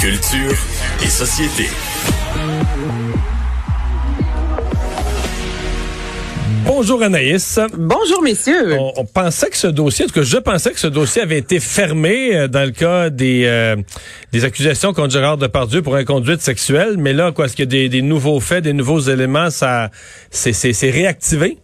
Culture 0.00 0.56
et 1.02 1.08
société. 1.08 1.64
Bonjour 6.64 7.02
Anaïs. 7.02 7.60
Bonjour 7.76 8.22
messieurs. 8.22 8.78
On, 8.96 9.04
pensait 9.04 9.50
que 9.50 9.58
ce 9.58 9.66
dossier, 9.66 10.06
en 10.06 10.08
tout 10.08 10.14
cas 10.14 10.22
je 10.22 10.38
pensais 10.38 10.72
que 10.72 10.80
ce 10.80 10.86
dossier 10.86 11.20
avait 11.20 11.36
été 11.36 11.60
fermé 11.60 12.34
euh, 12.34 12.48
dans 12.48 12.64
le 12.64 12.70
cas 12.70 13.10
des 13.10 13.44
euh, 13.44 13.76
des 14.32 14.46
accusations 14.46 14.94
contre 14.94 15.10
Gérard 15.10 15.36
Depardieu 15.36 15.82
pour 15.82 15.96
inconduite 15.96 16.40
sexuelle, 16.40 16.96
mais 16.96 17.12
là 17.12 17.30
quoi, 17.32 17.44
est-ce 17.44 17.54
qu'il 17.54 17.70
y 17.70 17.84
a 17.84 17.88
des, 17.88 18.02
nouveaux 18.02 18.40
faits, 18.40 18.64
des 18.64 18.72
nouveaux 18.72 19.00
éléments, 19.00 19.50
ça 19.50 19.90
c'est 20.30 20.54
c'est 20.54 20.90
réactivé? 20.90 21.58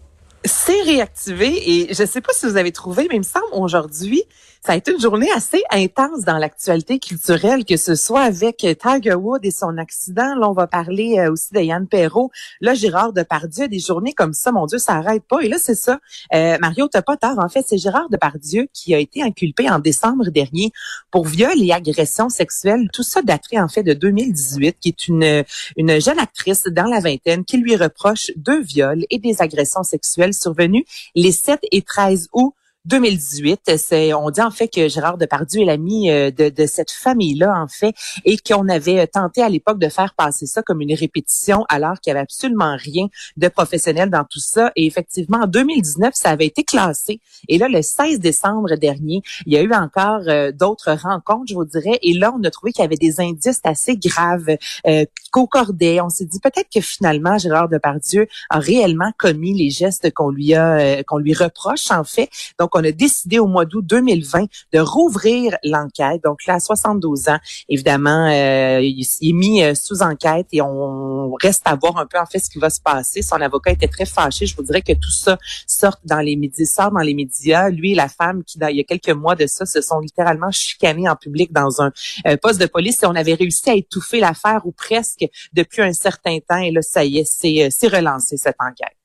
C'est 0.44 0.82
réactivé 0.82 1.70
et 1.70 1.94
je 1.94 2.02
ne 2.02 2.06
sais 2.06 2.20
pas 2.20 2.32
si 2.34 2.44
vous 2.44 2.58
avez 2.58 2.70
trouvé, 2.70 3.06
mais 3.08 3.16
il 3.16 3.20
me 3.20 3.24
semble 3.24 3.46
aujourd'hui 3.52 4.24
ça 4.66 4.72
a 4.72 4.76
été 4.76 4.90
une 4.90 5.00
journée 5.00 5.30
assez 5.32 5.62
intense 5.70 6.22
dans 6.22 6.38
l'actualité 6.38 6.98
culturelle, 6.98 7.64
que 7.64 7.76
ce 7.76 7.94
soit 7.94 8.22
avec 8.22 8.56
Tiger 8.56 9.14
Woods 9.14 9.38
et 9.44 9.52
son 9.52 9.78
accident. 9.78 10.34
Là, 10.34 10.50
on 10.50 10.54
va 10.54 10.66
parler 10.66 11.20
euh, 11.20 11.30
aussi 11.30 11.54
de 11.54 11.60
Yann 11.60 11.86
Perrault. 11.86 12.32
Là, 12.60 12.74
Gérard 12.74 13.12
Depardieu, 13.12 13.68
des 13.68 13.78
journées 13.78 14.12
comme 14.12 14.32
ça, 14.32 14.50
mon 14.50 14.66
Dieu, 14.66 14.78
ça 14.78 14.94
arrête 14.94 15.22
pas. 15.22 15.38
Et 15.42 15.48
là, 15.48 15.58
c'est 15.62 15.76
ça. 15.76 16.00
Euh, 16.34 16.58
Mario, 16.60 16.88
t'as 16.88 17.02
pas 17.02 17.16
tard. 17.16 17.38
En 17.38 17.48
fait, 17.48 17.64
c'est 17.64 17.78
Gérard 17.78 18.08
Depardieu 18.10 18.66
qui 18.72 18.92
a 18.92 18.98
été 18.98 19.22
inculpé 19.22 19.70
en 19.70 19.78
décembre 19.78 20.30
dernier 20.30 20.72
pour 21.12 21.26
viol 21.26 21.54
et 21.62 21.70
agression 21.70 22.28
sexuelle. 22.28 22.88
Tout 22.92 23.04
ça 23.04 23.22
daterait 23.22 23.60
en 23.60 23.68
fait 23.68 23.84
de 23.84 23.92
2018, 23.92 24.78
qui 24.80 24.88
est 24.88 25.06
une, 25.06 25.44
une 25.76 26.00
jeune 26.00 26.18
actrice 26.18 26.64
dans 26.64 26.86
la 26.86 26.98
vingtaine 26.98 27.44
qui 27.44 27.58
lui 27.58 27.76
reproche 27.76 28.32
deux 28.34 28.62
viols 28.62 29.04
et 29.10 29.20
des 29.20 29.42
agressions 29.42 29.84
sexuelles 29.84 30.34
survenues 30.34 30.84
les 31.14 31.30
7 31.30 31.60
et 31.70 31.82
13 31.82 32.30
août 32.32 32.52
2018. 32.86 33.76
C'est, 33.76 34.14
on 34.14 34.30
dit 34.30 34.40
en 34.40 34.50
fait 34.50 34.68
que 34.68 34.88
Gérard 34.88 35.18
Depardieu 35.18 35.62
est 35.62 35.64
l'ami 35.64 36.10
euh, 36.10 36.30
de, 36.30 36.48
de 36.48 36.66
cette 36.66 36.90
famille-là, 36.90 37.52
en 37.60 37.68
fait, 37.68 37.94
et 38.24 38.36
qu'on 38.38 38.68
avait 38.68 39.06
tenté 39.06 39.42
à 39.42 39.48
l'époque 39.48 39.78
de 39.78 39.88
faire 39.88 40.14
passer 40.14 40.46
ça 40.46 40.62
comme 40.62 40.80
une 40.80 40.94
répétition, 40.94 41.64
alors 41.68 42.00
qu'il 42.00 42.10
y 42.10 42.12
avait 42.12 42.20
absolument 42.20 42.76
rien 42.76 43.06
de 43.36 43.48
professionnel 43.48 44.10
dans 44.10 44.24
tout 44.24 44.40
ça. 44.40 44.72
Et 44.76 44.86
effectivement, 44.86 45.38
en 45.42 45.46
2019, 45.46 46.14
ça 46.14 46.30
avait 46.30 46.46
été 46.46 46.64
classé. 46.64 47.20
Et 47.48 47.58
là, 47.58 47.68
le 47.68 47.82
16 47.82 48.20
décembre 48.20 48.76
dernier, 48.76 49.22
il 49.46 49.52
y 49.52 49.56
a 49.56 49.62
eu 49.62 49.72
encore 49.72 50.22
euh, 50.28 50.52
d'autres 50.52 50.92
rencontres, 50.92 51.46
je 51.48 51.54
vous 51.54 51.64
dirais. 51.64 51.98
Et 52.02 52.14
là, 52.14 52.32
on 52.36 52.42
a 52.44 52.50
trouvé 52.50 52.72
qu'il 52.72 52.82
y 52.82 52.86
avait 52.86 52.96
des 52.96 53.20
indices 53.20 53.60
assez 53.64 53.96
graves 53.96 54.56
euh. 54.86 55.04
On 55.36 56.08
s'est 56.08 56.24
dit 56.24 56.40
peut-être 56.40 56.68
que 56.74 56.80
finalement, 56.80 57.36
Gérard 57.36 57.68
Depardieu 57.68 58.26
a 58.48 58.58
réellement 58.58 59.12
commis 59.18 59.52
les 59.52 59.68
gestes 59.68 60.12
qu'on 60.14 60.30
lui 60.30 60.54
a, 60.54 60.78
euh, 60.78 61.02
qu'on 61.06 61.18
lui 61.18 61.34
reproche, 61.34 61.90
en 61.90 62.04
fait. 62.04 62.30
Donc, 62.58 62.74
on 62.76 62.84
a 62.84 62.92
décidé 62.92 63.38
au 63.38 63.46
mois 63.46 63.64
d'août 63.64 63.84
2020 63.84 64.46
de 64.72 64.78
rouvrir 64.78 65.56
l'enquête. 65.64 66.22
Donc 66.22 66.44
là, 66.46 66.54
à 66.54 66.60
72 66.60 67.28
ans, 67.28 67.38
évidemment, 67.68 68.28
euh, 68.28 68.80
il, 68.80 69.02
est 69.02 69.32
mis 69.32 69.62
euh, 69.62 69.74
sous 69.74 70.02
enquête 70.02 70.46
et 70.52 70.62
on 70.62 71.32
reste 71.42 71.62
à 71.64 71.74
voir 71.74 71.96
un 71.98 72.06
peu 72.06 72.18
en 72.18 72.26
fait 72.26 72.38
ce 72.38 72.50
qui 72.50 72.58
va 72.58 72.70
se 72.70 72.80
passer. 72.80 73.22
Son 73.22 73.40
avocat 73.40 73.72
était 73.72 73.88
très 73.88 74.06
fâché. 74.06 74.46
Je 74.46 74.56
vous 74.56 74.62
dirais 74.62 74.82
que 74.82 74.92
tout 74.92 75.10
ça 75.10 75.38
sort 75.66 75.96
dans 76.04 76.20
les 76.20 76.36
médias, 76.36 76.66
sort 76.66 76.92
dans 76.92 77.00
les 77.00 77.14
médias. 77.14 77.70
Lui 77.70 77.92
et 77.92 77.94
la 77.94 78.08
femme 78.08 78.44
qui, 78.44 78.58
il 78.70 78.76
y 78.76 78.80
a 78.80 78.84
quelques 78.84 79.16
mois 79.16 79.34
de 79.34 79.46
ça, 79.46 79.66
se 79.66 79.80
sont 79.80 80.00
littéralement 80.00 80.50
chicanés 80.50 81.08
en 81.08 81.16
public 81.16 81.52
dans 81.52 81.82
un 81.82 81.92
euh, 82.26 82.36
poste 82.36 82.60
de 82.60 82.66
police 82.66 83.02
et 83.02 83.06
on 83.06 83.14
avait 83.14 83.34
réussi 83.34 83.70
à 83.70 83.74
étouffer 83.74 84.20
l'affaire 84.20 84.60
ou 84.64 84.72
presque 84.72 85.26
depuis 85.52 85.82
un 85.82 85.92
certain 85.92 86.38
temps. 86.46 86.58
Et 86.58 86.70
là, 86.70 86.82
ça 86.82 87.04
y 87.04 87.18
est, 87.18 87.70
c'est 87.70 87.88
relancé 87.88 88.36
cette 88.36 88.56
enquête 88.60 88.96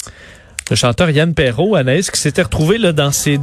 le 0.70 0.76
chanteur 0.76 1.10
Yann 1.10 1.34
Perrault, 1.34 1.76
Anaïs, 1.76 2.12
qui 2.12 2.20
s'était 2.20 2.44
retrouvé 2.44 2.78
là, 2.78 2.94
dans 2.94 3.12
ses, 3.12 3.40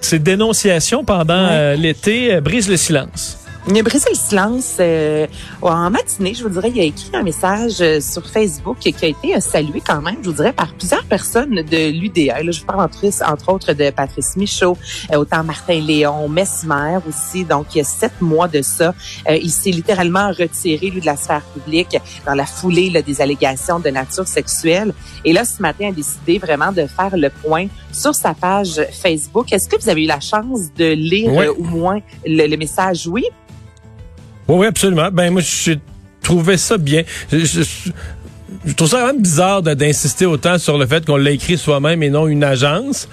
ses 0.00 0.18
dénonciations 0.18 1.04
pendant 1.04 1.34
euh, 1.50 1.76
l'été, 1.76 2.34
euh, 2.34 2.40
brise 2.40 2.68
le 2.68 2.76
silence. 2.76 3.37
Il 3.66 3.76
a 3.76 3.82
brisé 3.82 4.08
le 4.08 4.16
silence 4.16 4.76
euh, 4.80 5.26
en 5.60 5.90
matinée, 5.90 6.32
je 6.32 6.42
vous 6.42 6.48
dirais, 6.48 6.70
il 6.74 6.80
a 6.80 6.84
écrit 6.84 7.10
un 7.12 7.22
message 7.22 7.80
euh, 7.80 8.00
sur 8.00 8.26
Facebook 8.26 8.78
qui 8.78 9.04
a 9.04 9.08
été 9.08 9.36
euh, 9.36 9.40
salué 9.40 9.82
quand 9.86 10.00
même, 10.00 10.16
je 10.22 10.30
vous 10.30 10.36
dirais, 10.36 10.54
par 10.54 10.72
plusieurs 10.72 11.04
personnes 11.04 11.56
de 11.56 11.90
l'UDA. 11.90 12.50
Je 12.50 12.62
parle 12.62 12.80
entre, 12.80 13.04
entre 13.30 13.52
autres 13.52 13.74
de 13.74 13.90
Patrice 13.90 14.36
Michaud, 14.36 14.78
autant 15.14 15.44
Martin 15.44 15.80
Léon, 15.80 16.28
Mesmer 16.28 16.98
aussi. 17.06 17.44
Donc, 17.44 17.74
il 17.74 17.78
y 17.78 17.80
a 17.82 17.84
sept 17.84 18.22
mois 18.22 18.48
de 18.48 18.62
ça, 18.62 18.94
il 19.28 19.50
s'est 19.50 19.70
littéralement 19.70 20.28
retiré, 20.28 20.88
lui, 20.88 21.00
de 21.00 21.06
la 21.06 21.16
sphère 21.16 21.42
publique 21.42 21.98
dans 22.24 22.34
la 22.34 22.46
foulée 22.46 22.88
là, 22.88 23.02
des 23.02 23.20
allégations 23.20 23.80
de 23.80 23.90
nature 23.90 24.26
sexuelle. 24.26 24.94
Et 25.26 25.34
là, 25.34 25.44
ce 25.44 25.60
matin, 25.60 25.84
il 25.84 25.88
a 25.88 25.92
décidé 25.92 26.38
vraiment 26.38 26.72
de 26.72 26.86
faire 26.86 27.14
le 27.16 27.28
point 27.28 27.66
sur 27.92 28.14
sa 28.14 28.32
page 28.32 28.80
Facebook. 29.02 29.52
Est-ce 29.52 29.68
que 29.68 29.76
vous 29.76 29.90
avez 29.90 30.04
eu 30.04 30.08
la 30.08 30.20
chance 30.20 30.72
de 30.74 30.92
lire 30.92 31.54
au 31.58 31.62
moins 31.62 32.00
le, 32.24 32.46
le 32.46 32.56
message? 32.56 33.06
Oui. 33.06 33.24
Oui, 34.48 34.56
oui, 34.60 34.66
absolument. 34.66 35.10
Ben 35.12 35.30
moi, 35.30 35.42
j'ai 35.42 35.78
trouvé 36.22 36.56
ça 36.56 36.78
bien. 36.78 37.02
Je, 37.30 37.62
trouve 38.76 38.88
ça 38.88 39.06
même 39.06 39.20
bizarre 39.20 39.62
d'insister 39.62 40.26
autant 40.26 40.58
sur 40.58 40.78
le 40.78 40.86
fait 40.86 41.04
qu'on 41.04 41.16
l'a 41.16 41.30
écrit 41.30 41.58
soi-même 41.58 42.02
et 42.02 42.10
non 42.10 42.26
une 42.26 42.44
agence. 42.44 43.08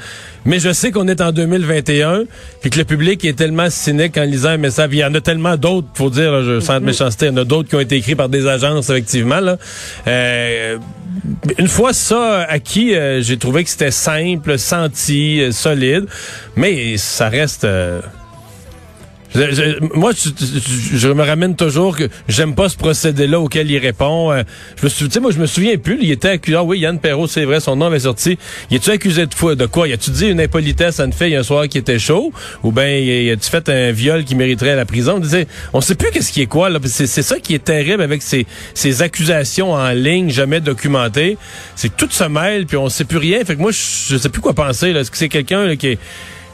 Mais 0.45 0.59
je 0.59 0.71
sais 0.71 0.91
qu'on 0.91 1.07
est 1.07 1.21
en 1.21 1.31
2021 1.31 2.23
et 2.63 2.69
que 2.69 2.77
le 2.77 2.85
public 2.85 3.25
est 3.25 3.33
tellement 3.33 3.69
cynique 3.69 4.17
en 4.17 4.23
lisant 4.23 4.49
un 4.49 4.57
message. 4.57 4.89
Il 4.91 4.99
y 4.99 5.05
en 5.05 5.13
a 5.13 5.21
tellement 5.21 5.57
d'autres, 5.57 5.87
faut 5.95 6.09
dire, 6.09 6.43
je 6.43 6.59
sens 6.59 6.75
de 6.75 6.79
mm-hmm. 6.81 6.85
méchanceté, 6.85 7.25
il 7.25 7.29
y 7.29 7.31
en 7.31 7.37
a 7.37 7.43
d'autres 7.43 7.67
qui 7.67 7.75
ont 7.75 7.79
été 7.79 7.95
écrits 7.95 8.15
par 8.15 8.29
des 8.29 8.47
agences, 8.47 8.89
effectivement. 8.89 9.39
Là. 9.39 9.57
Euh, 10.07 10.77
une 11.57 11.67
fois 11.67 11.93
ça 11.93 12.43
acquis, 12.43 12.95
euh, 12.95 13.21
j'ai 13.21 13.37
trouvé 13.37 13.63
que 13.63 13.69
c'était 13.69 13.91
simple, 13.91 14.59
senti, 14.59 15.41
euh, 15.41 15.51
solide, 15.51 16.05
mais 16.55 16.97
ça 16.97 17.27
reste... 17.27 17.67
moi, 19.95 20.11
je, 20.13 21.07
me 21.09 21.23
ramène 21.23 21.55
toujours 21.55 21.97
que 21.97 22.09
j'aime 22.27 22.55
pas 22.55 22.69
ce 22.69 22.77
procédé-là 22.77 23.39
auquel 23.39 23.69
il 23.69 23.77
répond. 23.77 24.31
Euh, 24.31 24.43
je 24.79 24.85
me 24.85 24.89
souviens, 24.89 25.21
moi, 25.21 25.31
je 25.31 25.39
me 25.39 25.45
souviens 25.45 25.77
plus. 25.77 25.99
Il 26.01 26.11
était 26.11 26.29
accusé. 26.29 26.57
Ah 26.57 26.63
oui, 26.63 26.79
Yann 26.79 26.99
Perrault, 26.99 27.27
c'est 27.27 27.43
vrai, 27.45 27.59
son 27.59 27.75
nom 27.75 27.87
avait 27.87 27.99
sorti. 27.99 28.37
Il 28.69 28.77
est-tu 28.77 28.91
accusé 28.91 29.25
de 29.25 29.33
foi 29.33 29.55
de 29.55 29.65
quoi? 29.65 29.87
Il 29.87 29.93
a-tu 29.93 30.11
dit 30.11 30.27
une 30.27 30.39
impolitesse 30.39 30.99
à 30.99 31.05
une 31.05 31.13
fille 31.13 31.35
un 31.35 31.43
soir 31.43 31.67
qui 31.67 31.77
était 31.77 31.99
chaud? 31.99 32.31
Ou 32.63 32.71
bien, 32.71 32.87
il 32.87 33.29
a-tu 33.31 33.49
fait 33.49 33.67
un 33.69 33.91
viol 33.91 34.23
qui 34.23 34.35
mériterait 34.35 34.75
la 34.75 34.85
prison? 34.85 35.15
On 35.17 35.19
disait, 35.19 35.47
on 35.73 35.81
sait 35.81 35.95
plus 35.95 36.11
qu'est-ce 36.11 36.31
qui 36.31 36.41
est 36.41 36.47
quoi, 36.47 36.69
là. 36.69 36.79
C'est, 36.85 37.07
ça 37.07 37.39
qui 37.39 37.55
est 37.55 37.63
terrible 37.63 38.03
avec 38.03 38.21
ces, 38.21 38.45
ces 38.73 39.01
accusations 39.01 39.73
en 39.73 39.89
ligne, 39.91 40.29
jamais 40.29 40.61
documentées. 40.61 41.37
C'est 41.75 41.89
que 41.89 41.95
tout 41.97 42.11
se 42.11 42.23
mêle, 42.23 42.65
puis 42.65 42.77
on 42.77 42.89
sait 42.89 43.05
plus 43.05 43.17
rien. 43.17 43.43
Fait 43.43 43.55
que 43.55 43.61
moi, 43.61 43.71
je, 43.71 43.79
je 44.09 44.17
sais 44.17 44.29
plus 44.29 44.41
quoi 44.41 44.53
penser, 44.53 44.93
là. 44.93 45.01
Est-ce 45.01 45.11
que 45.11 45.17
c'est 45.17 45.29
quelqu'un, 45.29 45.75
qui 45.75 45.87
est, 45.87 45.99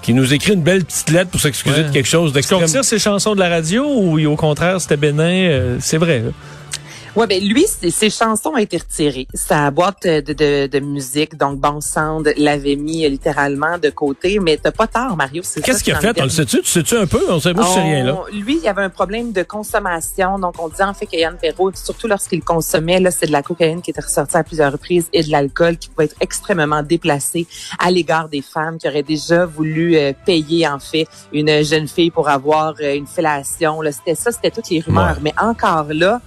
qui 0.02 0.14
nous 0.14 0.34
écrit 0.34 0.54
une 0.54 0.64
belle 0.64 0.84
petite 0.84 1.10
lettre 1.12 1.30
pour 1.30 1.40
s'excuser 1.40 1.84
de 1.84 1.92
quelque 1.92 2.08
chose 2.08 2.34
d'extrême. 2.34 2.64
Est-ce 2.64 2.78
qu'on 2.78 2.84
ses 2.84 3.00
chansons 3.00 3.36
de 3.36 3.40
la 3.40 3.50
radio 3.50 3.86
ou 3.86 4.20
au 4.26 4.36
contraire 4.36 4.82
c'était 4.82 4.98
bénin? 4.98 5.50
Euh, 5.50 5.78
c'est 5.80 5.98
vrai. 5.98 6.24
Ouais, 7.16 7.28
ben 7.28 7.44
lui, 7.44 7.66
ses 7.68 8.10
chansons 8.10 8.52
ont 8.52 8.58
été 8.58 8.78
retirées. 8.78 9.28
Sa 9.34 9.70
boîte 9.70 10.04
de, 10.04 10.22
de, 10.34 10.68
de 10.68 10.80
musique, 10.80 11.38
donc 11.38 11.60
Bon 11.60 11.82
Sound, 11.82 12.34
l'avait 12.38 12.78
mis 12.78 13.08
littéralement 13.10 13.78
de 13.78 13.90
côté. 13.90 14.40
Mais 14.40 14.58
t'as 14.58 14.72
pas 14.72 14.88
tort, 14.88 15.18
Mario. 15.18 15.44
Qu'est-ce 15.64 15.84
qu'il 15.84 15.94
a 15.94 16.00
fait? 16.00 16.20
On 16.22 16.24
le 16.24 16.30
sait-tu? 16.30 16.62
Tu 16.62 16.70
sais-tu 16.70 16.96
un 16.96 17.08
peu? 17.08 17.22
On 17.30 17.40
sait, 17.40 17.54
moi, 17.54 17.66
je 17.68 17.74
sais 17.74 17.82
rien, 17.82 18.04
là. 18.06 18.24
Lui, 18.32 18.58
il 18.58 18.64
y 18.64 18.68
avait 18.68 18.84
un 18.84 18.90
problème 18.90 19.34
de 19.34 19.44
consommation. 19.44 20.40
Donc, 20.40 20.56
on 20.60 20.70
disait 20.70 20.84
en 20.84 20.94
fait 20.94 21.06
qu'Yann 21.06 21.36
Perrault, 21.36 21.72
surtout 21.76 22.08
lorsqu'il 22.08 22.42
consommait, 22.44 23.00
là, 23.00 23.12
c'est 23.12 23.28
de 23.28 23.32
la 23.32 23.44
cocaïne 23.44 23.82
qui 23.82 23.92
était 23.92 24.02
ressortie 24.02 24.38
à 24.38 24.44
plusieurs 24.44 24.72
reprises 24.72 25.08
et 25.12 25.24
de 25.24 25.32
l'alcool 25.32 25.78
qui 25.78 25.90
pouvait 25.90 26.06
être 26.06 26.16
extrêmement 26.22 26.82
déplacé 26.82 27.46
à 27.78 27.92
l'égard 27.92 28.30
des 28.30 28.42
femmes 28.42 28.78
qui 28.78 28.88
auraient 28.88 29.04
déjà 29.04 29.46
voulu 29.46 29.98
euh, 29.98 30.14
payer, 30.26 30.68
en 30.68 30.80
fait, 30.80 31.08
une 31.34 31.62
jeune 31.64 31.88
fille 31.88 32.12
pour 32.12 32.30
avoir 32.30 32.76
euh, 32.80 32.96
une 32.96 33.08
fellation. 33.08 33.80
C'était 33.92 34.16
ça, 34.16 34.32
c'était 34.32 34.52
toutes 34.52 34.70
les 34.70 34.80
rumeurs. 34.80 35.18
Mais 35.22 35.34
encore 35.38 35.88
là, 35.90 36.22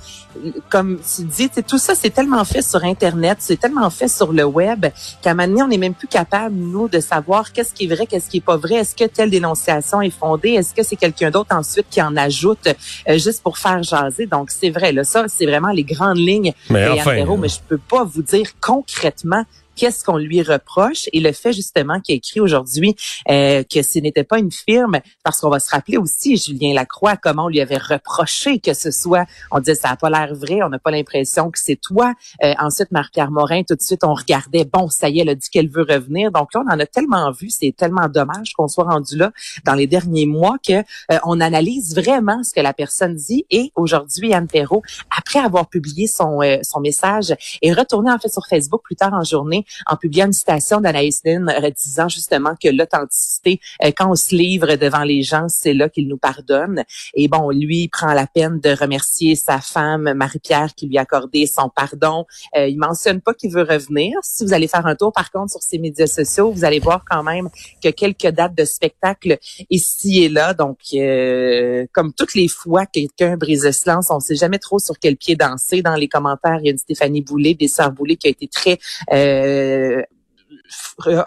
comme 0.74 0.98
tu 0.98 1.22
dis, 1.22 1.48
tout 1.68 1.78
ça, 1.78 1.94
c'est 1.94 2.10
tellement 2.10 2.44
fait 2.44 2.60
sur 2.60 2.82
Internet, 2.82 3.36
c'est 3.38 3.60
tellement 3.60 3.88
fait 3.90 4.08
sur 4.08 4.32
le 4.32 4.42
web 4.42 4.86
qu'à 5.22 5.30
un 5.30 5.34
moment 5.34 5.46
donné, 5.46 5.62
on 5.62 5.68
n'est 5.68 5.78
même 5.78 5.94
plus 5.94 6.08
capable, 6.08 6.56
nous, 6.56 6.88
de 6.88 6.98
savoir 6.98 7.52
qu'est-ce 7.52 7.72
qui 7.72 7.84
est 7.84 7.94
vrai, 7.94 8.06
qu'est-ce 8.08 8.28
qui 8.28 8.38
est 8.38 8.44
pas 8.44 8.56
vrai. 8.56 8.74
Est-ce 8.74 8.96
que 8.96 9.04
telle 9.04 9.30
dénonciation 9.30 10.02
est 10.02 10.10
fondée? 10.10 10.54
Est-ce 10.54 10.74
que 10.74 10.82
c'est 10.82 10.96
quelqu'un 10.96 11.30
d'autre 11.30 11.54
ensuite 11.54 11.86
qui 11.88 12.02
en 12.02 12.16
ajoute 12.16 12.66
euh, 12.66 13.18
juste 13.18 13.40
pour 13.44 13.56
faire 13.56 13.84
jaser? 13.84 14.26
Donc, 14.26 14.50
c'est 14.50 14.70
vrai, 14.70 14.90
là, 14.90 15.04
ça, 15.04 15.26
c'est 15.28 15.46
vraiment 15.46 15.70
les 15.70 15.84
grandes 15.84 16.18
lignes. 16.18 16.52
Mais, 16.68 16.88
enfin, 16.88 17.14
mais 17.14 17.48
je 17.48 17.60
peux 17.68 17.78
pas 17.78 18.02
vous 18.02 18.22
dire 18.22 18.48
concrètement 18.60 19.44
qu'est-ce 19.76 20.04
qu'on 20.04 20.16
lui 20.16 20.42
reproche 20.42 21.08
et 21.12 21.20
le 21.20 21.32
fait 21.32 21.52
justement 21.52 22.00
qu'il 22.00 22.14
a 22.14 22.16
écrit 22.16 22.40
aujourd'hui 22.40 22.96
euh, 23.30 23.62
que 23.62 23.82
ce 23.82 23.98
n'était 23.98 24.24
pas 24.24 24.38
une 24.38 24.52
firme, 24.52 25.00
parce 25.22 25.40
qu'on 25.40 25.50
va 25.50 25.60
se 25.60 25.70
rappeler 25.70 25.96
aussi 25.96 26.36
Julien 26.36 26.74
Lacroix 26.74 27.16
comment 27.16 27.46
on 27.46 27.48
lui 27.48 27.60
avait 27.60 27.78
reproché 27.78 28.58
que 28.58 28.74
ce 28.74 28.90
soit, 28.90 29.26
on 29.50 29.60
disait 29.60 29.74
ça 29.74 29.88
n'a 29.88 29.96
pas 29.96 30.10
l'air 30.10 30.34
vrai, 30.34 30.62
on 30.62 30.68
n'a 30.68 30.78
pas 30.78 30.90
l'impression 30.90 31.50
que 31.50 31.58
c'est 31.58 31.80
toi. 31.80 32.14
Euh, 32.42 32.54
ensuite 32.58 32.90
Marc-Pierre 32.92 33.30
Morin, 33.30 33.62
tout 33.62 33.74
de 33.74 33.82
suite 33.82 34.04
on 34.04 34.14
regardait, 34.14 34.64
bon 34.64 34.88
ça 34.88 35.08
y 35.08 35.18
est, 35.18 35.22
elle 35.22 35.30
a 35.30 35.34
dit 35.34 35.48
qu'elle 35.50 35.68
veut 35.68 35.86
revenir. 35.88 36.30
Donc 36.30 36.54
là 36.54 36.62
on 36.66 36.72
en 36.72 36.78
a 36.78 36.86
tellement 36.86 37.30
vu, 37.32 37.50
c'est 37.50 37.74
tellement 37.76 38.08
dommage 38.08 38.52
qu'on 38.54 38.68
soit 38.68 38.84
rendu 38.84 39.16
là 39.16 39.32
dans 39.64 39.74
les 39.74 39.86
derniers 39.86 40.26
mois 40.26 40.56
que 40.66 40.72
euh, 40.72 41.18
on 41.24 41.40
analyse 41.40 41.94
vraiment 41.94 42.42
ce 42.42 42.52
que 42.54 42.60
la 42.60 42.72
personne 42.72 43.14
dit 43.14 43.44
et 43.50 43.72
aujourd'hui 43.74 44.32
Anne 44.34 44.48
Perrault, 44.48 44.82
après 45.16 45.38
avoir 45.38 45.68
publié 45.68 46.06
son 46.06 46.40
son 46.62 46.80
message, 46.80 47.34
est 47.62 47.72
retourné 47.72 48.10
en 48.10 48.18
fait 48.18 48.28
sur 48.28 48.46
Facebook 48.46 48.82
plus 48.84 48.96
tard 48.96 49.12
en 49.12 49.24
journée 49.24 49.63
en 49.86 49.96
publiant 49.96 50.26
une 50.26 50.32
citation 50.32 50.80
d'Anaïs 50.80 51.22
Nin 51.24 51.46
disant 51.70 52.08
justement 52.08 52.54
que 52.60 52.68
l'authenticité, 52.68 53.60
quand 53.96 54.10
on 54.10 54.14
se 54.14 54.34
livre 54.34 54.76
devant 54.76 55.02
les 55.04 55.22
gens, 55.22 55.46
c'est 55.48 55.74
là 55.74 55.88
qu'il 55.88 56.08
nous 56.08 56.18
pardonne. 56.18 56.84
Et 57.14 57.28
bon, 57.28 57.50
lui, 57.50 57.88
prend 57.88 58.12
la 58.12 58.26
peine 58.26 58.60
de 58.60 58.70
remercier 58.70 59.36
sa 59.36 59.60
femme, 59.60 60.12
Marie-Pierre, 60.14 60.74
qui 60.74 60.86
lui 60.86 60.98
a 60.98 61.02
accordé 61.02 61.46
son 61.46 61.68
pardon. 61.68 62.26
il 62.56 62.78
mentionne 62.78 63.20
pas 63.20 63.34
qu'il 63.34 63.50
veut 63.50 63.62
revenir. 63.62 64.18
Si 64.22 64.44
vous 64.44 64.52
allez 64.52 64.68
faire 64.68 64.86
un 64.86 64.94
tour, 64.94 65.12
par 65.12 65.30
contre, 65.30 65.52
sur 65.52 65.62
ses 65.62 65.78
médias 65.78 66.06
sociaux, 66.06 66.50
vous 66.50 66.64
allez 66.64 66.80
voir 66.80 67.04
quand 67.08 67.22
même 67.22 67.48
que 67.82 67.88
quelques 67.90 68.28
dates 68.28 68.54
de 68.54 68.64
spectacle 68.64 69.38
ici 69.70 70.24
et 70.24 70.28
là. 70.28 70.54
Donc, 70.54 70.78
euh, 70.94 71.86
comme 71.92 72.12
toutes 72.12 72.34
les 72.34 72.48
fois 72.48 72.86
quelqu'un 72.86 73.36
brise 73.36 73.64
le 73.64 73.72
silence, 73.72 74.08
on 74.10 74.20
sait 74.20 74.36
jamais 74.36 74.58
trop 74.58 74.78
sur 74.78 74.98
quel 74.98 75.16
pied 75.16 75.36
danser. 75.36 75.82
Dans 75.82 75.94
les 75.94 76.08
commentaires, 76.08 76.58
il 76.60 76.66
y 76.66 76.68
a 76.68 76.72
une 76.72 76.78
Stéphanie 76.78 77.22
Boulay, 77.22 77.54
des 77.54 77.68
sœurs 77.68 77.92
qui 78.18 78.26
a 78.26 78.30
été 78.30 78.48
très 78.48 78.78
euh, 79.12 79.53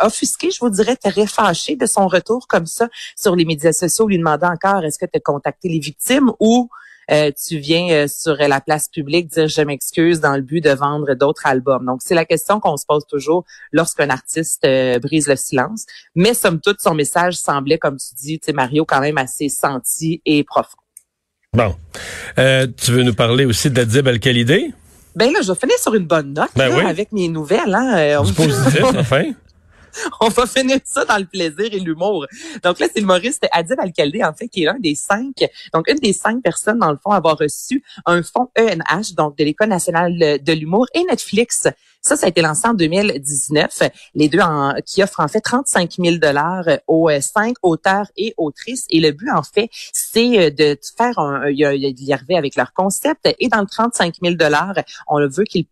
offusquée, 0.01 0.51
je 0.51 0.59
vous 0.62 0.69
dirais, 0.69 0.95
très 0.95 1.27
fâchée 1.27 1.75
de 1.75 1.85
son 1.85 2.07
retour 2.07 2.47
comme 2.47 2.65
ça 2.65 2.88
sur 3.15 3.35
les 3.35 3.45
médias 3.45 3.74
sociaux, 3.74 4.07
lui 4.07 4.18
demandant 4.18 4.51
encore 4.51 4.83
est-ce 4.83 5.00
que 5.00 5.06
tu 5.06 5.18
as 5.18 5.19
contacté 5.19 5.69
les 5.69 5.79
victimes 5.79 6.31
ou 6.39 6.69
euh, 7.09 7.31
tu 7.31 7.57
viens 7.57 7.89
euh, 7.91 8.07
sur 8.07 8.35
la 8.35 8.59
place 8.59 8.89
publique 8.89 9.27
dire 9.27 9.47
je 9.47 9.62
m'excuse 9.62 10.19
dans 10.19 10.35
le 10.35 10.41
but 10.41 10.62
de 10.62 10.71
vendre 10.71 11.13
d'autres 11.13 11.45
albums. 11.45 11.85
Donc 11.85 12.01
c'est 12.03 12.15
la 12.15 12.25
question 12.25 12.59
qu'on 12.59 12.75
se 12.75 12.85
pose 12.85 13.06
toujours 13.07 13.45
lorsqu'un 13.71 14.09
artiste 14.09 14.65
euh, 14.65 15.00
brise 15.00 15.27
le 15.27 15.38
silence. 15.38 15.85
Mais 16.15 16.33
somme 16.33 16.59
toute, 16.59 16.81
son 16.81 16.95
message 16.95 17.35
semblait, 17.35 17.77
comme 17.77 17.97
tu 17.97 18.13
dis, 18.15 18.41
Mario, 18.53 18.83
quand 18.83 19.00
même 19.00 19.18
assez 19.18 19.47
senti 19.47 20.21
et 20.25 20.44
profond. 20.44 20.77
Bon, 21.53 21.75
tu 22.35 22.91
veux 22.91 23.03
nous 23.03 23.15
parler 23.15 23.45
aussi 23.45 23.71
d'Adib 23.71 24.07
Al-Khalidé? 24.07 24.74
Ben 25.18 25.34
là, 25.34 25.40
je 25.42 25.52
vais 25.52 25.58
finir 25.58 25.80
sur 25.80 25.96
une 25.96 26.06
bonne 26.06 26.31
note 26.34 26.52
ben 26.56 26.86
avec 26.86 27.12
mes 27.12 27.28
nouvelles. 27.28 27.74
Hein. 27.74 28.22
positif, 28.36 28.84
enfin. 28.84 29.24
on 30.22 30.30
va 30.30 30.46
finir 30.46 30.78
ça 30.84 31.06
dans 31.06 31.18
le 31.18 31.25
plaisir 31.25 31.74
et 31.74 31.80
l'humour. 31.80 32.28
Donc 32.64 32.78
là, 32.78 32.86
c'est 32.94 33.00
l'humoriste 33.00 33.48
Adib 33.52 33.80
Al-Khaldi, 33.80 34.24
en 34.24 34.34
fait, 34.34 34.48
qui 34.48 34.62
est 34.62 34.66
l'un 34.68 34.78
des 34.78 34.94
cinq, 34.94 35.44
donc 35.74 35.90
une 35.90 35.98
des 35.98 36.14
cinq 36.14 36.44
personnes, 36.44 36.78
dans 36.78 36.92
le 36.92 37.00
fond, 37.04 37.10
à 37.10 37.16
avoir 37.16 37.36
reçu 37.36 37.84
un 38.06 38.22
fonds 38.22 38.52
ENH, 38.60 39.16
donc 39.18 39.36
de 39.40 39.44
l'École 39.44 39.69
nationale 39.69 40.14
de 40.40 40.54
l'humour 40.54 40.86
et 40.94 41.04
Netflix 41.10 41.68
ça, 42.02 42.16
ça 42.16 42.26
a 42.28 42.30
été 42.30 42.42
lancé 42.42 42.68
en 42.68 42.74
2019. 42.74 43.84
Les 44.16 44.30
deux 44.30 44.40
en, 44.40 44.74
qui 44.86 45.04
offrent 45.04 45.20
en 45.20 45.28
fait 45.28 45.42
35 45.42 45.96
000 46.00 46.18
dollars 46.18 46.66
aux 46.88 47.10
euh, 47.10 47.20
cinq 47.22 47.56
auteurs 47.62 48.08
et 48.16 48.34
autrices. 48.38 48.86
Et 48.90 49.00
le 49.00 49.12
but, 49.12 49.30
en 49.32 49.44
fait, 49.44 49.70
c'est 49.94 50.40
euh, 50.40 50.50
de 50.50 50.78
faire 50.98 51.20
un, 51.20 51.50
y 51.50 52.14
arriver 52.14 52.38
avec 52.38 52.56
leur 52.56 52.74
concept. 52.74 53.28
Et 53.40 53.48
dans 53.50 53.62
le 53.62 53.68
35 53.68 54.16
000 54.22 54.36
dollars, 54.36 54.76
on 55.08 55.20
veut 55.28 55.44
qu'ils 55.44 55.66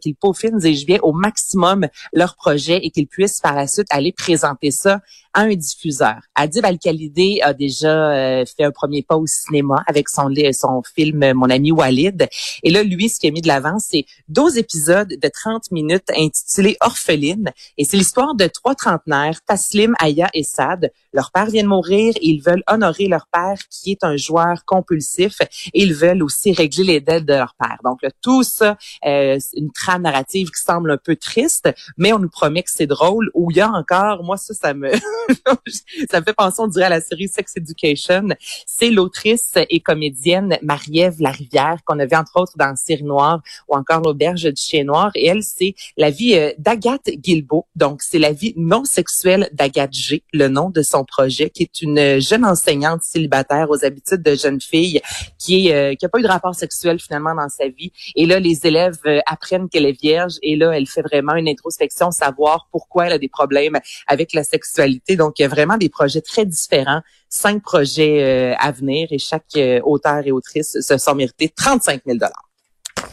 qu'ils 0.00 0.14
peaufinent, 0.14 0.64
et 0.64 0.74
je 0.74 0.86
viens 0.86 0.98
au 1.02 1.12
maximum 1.12 1.88
leur 2.12 2.36
projet 2.36 2.80
et 2.82 2.90
qu'ils 2.90 3.06
puissent 3.06 3.40
par 3.40 3.54
la 3.54 3.66
suite 3.66 3.86
aller 3.90 4.12
présenter 4.12 4.70
ça 4.70 5.00
à 5.34 5.42
un 5.42 5.54
diffuseur. 5.54 6.20
Adib 6.34 6.64
Al-Khalidé 6.64 7.40
a 7.42 7.54
déjà 7.54 8.12
euh, 8.12 8.44
fait 8.44 8.64
un 8.64 8.70
premier 8.70 9.02
pas 9.02 9.16
au 9.16 9.26
cinéma 9.26 9.82
avec 9.86 10.08
son, 10.08 10.28
son 10.52 10.82
film 10.82 11.32
Mon 11.32 11.48
ami 11.48 11.72
Walid. 11.72 12.28
Et 12.62 12.70
là, 12.70 12.82
lui, 12.82 13.08
ce 13.08 13.18
qu'il 13.18 13.30
a 13.30 13.32
mis 13.32 13.40
de 13.40 13.48
l'avant, 13.48 13.78
c'est 13.78 14.04
12 14.28 14.58
épisodes 14.58 15.08
de 15.08 15.28
30 15.28 15.51
minutes 15.70 16.10
intitulés 16.16 16.76
Orpheline. 16.80 17.52
Et 17.78 17.84
c'est 17.84 17.96
l'histoire 17.96 18.34
de 18.34 18.46
trois 18.46 18.74
trentenaires, 18.74 19.40
Taslim, 19.46 19.94
Aya 19.98 20.28
et 20.34 20.42
Sad. 20.42 20.90
Leur 21.12 21.30
père 21.30 21.46
vient 21.46 21.62
de 21.62 21.68
mourir 21.68 22.14
et 22.16 22.26
ils 22.26 22.42
veulent 22.42 22.62
honorer 22.66 23.06
leur 23.06 23.26
père 23.30 23.58
qui 23.70 23.92
est 23.92 24.04
un 24.04 24.16
joueur 24.16 24.64
compulsif 24.64 25.40
et 25.40 25.82
ils 25.82 25.94
veulent 25.94 26.22
aussi 26.22 26.52
régler 26.52 26.84
les 26.84 27.00
dettes 27.00 27.26
de 27.26 27.34
leur 27.34 27.54
père. 27.58 27.78
Donc, 27.84 28.02
là, 28.02 28.10
tout 28.22 28.42
ça, 28.42 28.78
euh, 29.04 29.38
une 29.54 29.70
trame 29.72 30.02
narrative 30.02 30.48
qui 30.48 30.62
semble 30.62 30.90
un 30.90 30.96
peu 30.96 31.16
triste, 31.16 31.68
mais 31.96 32.12
on 32.12 32.18
nous 32.18 32.30
promet 32.30 32.62
que 32.62 32.70
c'est 32.70 32.86
drôle. 32.86 33.30
Ou 33.34 33.50
il 33.50 33.58
y 33.58 33.60
a 33.60 33.70
encore, 33.70 34.22
moi, 34.22 34.36
ça, 34.36 34.54
ça 34.54 34.74
me... 34.74 34.90
ça 36.10 36.20
me 36.20 36.24
fait 36.24 36.34
penser, 36.34 36.56
on 36.60 36.66
dirait, 36.66 36.86
à 36.86 36.90
la 36.90 37.00
série 37.00 37.28
Sex 37.28 37.56
Education. 37.56 38.28
C'est 38.66 38.90
l'autrice 38.90 39.52
et 39.68 39.80
comédienne 39.80 40.58
Marie-Ève 40.62 41.20
Larivière 41.20 41.78
qu'on 41.84 41.98
avait 41.98 42.16
entre 42.16 42.40
autres 42.40 42.56
dans 42.56 42.74
Série 42.76 43.04
Noire 43.04 43.40
ou 43.68 43.76
encore 43.76 44.00
L'Auberge 44.00 44.44
du 44.44 44.60
Chien 44.60 44.84
Noir. 44.84 45.10
Et 45.14 45.26
elle, 45.26 45.41
c'est 45.42 45.74
la 45.96 46.10
vie 46.10 46.34
euh, 46.34 46.52
d'Agathe 46.58 47.10
Guilbeault. 47.10 47.66
Donc, 47.76 48.02
c'est 48.02 48.18
la 48.18 48.32
vie 48.32 48.54
non 48.56 48.84
sexuelle 48.84 49.48
d'Agathe 49.52 49.92
G, 49.92 50.24
le 50.32 50.48
nom 50.48 50.70
de 50.70 50.82
son 50.82 51.04
projet, 51.04 51.50
qui 51.50 51.64
est 51.64 51.82
une 51.82 52.20
jeune 52.20 52.44
enseignante 52.44 53.02
célibataire 53.02 53.70
aux 53.70 53.84
habitudes 53.84 54.22
de 54.22 54.34
jeune 54.34 54.60
fille 54.60 55.00
qui 55.38 55.68
est 55.68 55.74
euh, 55.74 56.08
pas 56.12 56.18
eu 56.18 56.22
de 56.22 56.28
rapport 56.28 56.54
sexuel 56.54 56.98
finalement 56.98 57.34
dans 57.34 57.48
sa 57.48 57.68
vie. 57.68 57.92
Et 58.16 58.26
là, 58.26 58.38
les 58.38 58.66
élèves 58.66 58.98
euh, 59.06 59.20
apprennent 59.26 59.68
qu'elle 59.68 59.86
est 59.86 60.00
vierge 60.00 60.34
et 60.42 60.56
là, 60.56 60.72
elle 60.72 60.86
fait 60.86 61.02
vraiment 61.02 61.34
une 61.34 61.48
introspection, 61.48 62.10
savoir 62.10 62.68
pourquoi 62.70 63.06
elle 63.06 63.12
a 63.12 63.18
des 63.18 63.28
problèmes 63.28 63.78
avec 64.06 64.32
la 64.32 64.44
sexualité 64.44 65.16
donc, 65.16 65.38
il 65.38 65.42
y 65.42 65.44
a 65.44 65.48
vraiment 65.48 65.76
des 65.76 65.88
projets 65.88 66.20
très 66.20 66.44
différents, 66.46 67.02
cinq 67.28 67.62
projets 67.62 68.22
euh, 68.22 68.54
à 68.58 68.72
venir 68.72 69.08
et 69.10 69.18
chaque 69.18 69.56
euh, 69.56 69.80
auteur 69.84 70.26
et 70.26 70.32
autrice 70.32 70.78
se 70.80 70.98
sont 70.98 71.14
mérités 71.14 71.48
35 71.48 72.02
000 72.06 72.18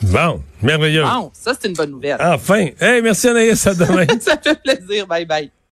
Bon, 0.02 0.42
merveilleux. 0.62 1.04
Bon, 1.04 1.32
ça, 1.34 1.54
c'est 1.60 1.68
une 1.68 1.74
bonne 1.74 1.92
nouvelle. 1.92 2.18
Enfin. 2.20 2.68
Hey, 2.80 3.02
merci 3.02 3.28
Anaïs, 3.28 3.66
à 3.68 3.74
demain. 3.76 4.06
ça 4.22 4.38
fait 4.38 4.60
plaisir. 4.62 5.06
Bye 5.08 5.26
bye. 5.26 5.52